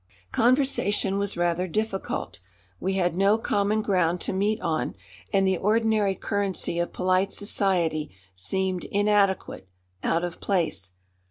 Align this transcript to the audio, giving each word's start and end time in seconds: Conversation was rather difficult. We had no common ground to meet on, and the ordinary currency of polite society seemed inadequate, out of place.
Conversation 0.31 1.19
was 1.19 1.37
rather 1.37 1.67
difficult. 1.67 2.39
We 2.79 2.93
had 2.93 3.15
no 3.15 3.37
common 3.37 3.83
ground 3.83 4.19
to 4.21 4.33
meet 4.33 4.59
on, 4.59 4.95
and 5.31 5.45
the 5.45 5.57
ordinary 5.59 6.15
currency 6.15 6.79
of 6.79 6.91
polite 6.91 7.31
society 7.31 8.09
seemed 8.33 8.83
inadequate, 8.85 9.69
out 10.01 10.23
of 10.23 10.41
place. 10.41 10.93